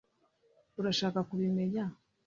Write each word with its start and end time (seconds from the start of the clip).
urashaka 0.79 1.19
kubimenya 1.29 1.83